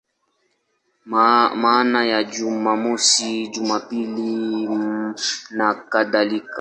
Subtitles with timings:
[1.63, 4.67] Maana ya Jumamosi, Jumapili
[5.51, 6.59] nakadhalika.